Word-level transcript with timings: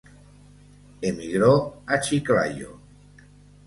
Emigró 0.99 1.83
a 1.85 1.99
Chiclayo. 1.99 2.79